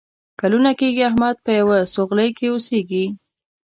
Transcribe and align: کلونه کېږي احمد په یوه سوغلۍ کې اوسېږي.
کلونه 0.39 0.71
کېږي 0.79 1.01
احمد 1.09 1.35
په 1.45 1.51
یوه 1.59 1.77
سوغلۍ 1.93 2.29
کې 2.37 2.47
اوسېږي. 2.49 3.05